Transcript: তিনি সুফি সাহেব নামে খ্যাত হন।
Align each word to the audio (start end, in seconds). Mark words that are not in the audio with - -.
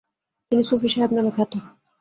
তিনি 0.51 0.63
সুফি 0.69 0.87
সাহেব 0.93 1.11
নামে 1.15 1.31
খ্যাত 1.35 1.51
হন। 1.55 1.65